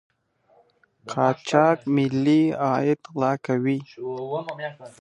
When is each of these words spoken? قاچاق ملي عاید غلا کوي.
قاچاق 1.11 1.77
ملي 1.95 2.41
عاید 2.63 3.01
غلا 3.13 3.33
کوي. 3.45 3.79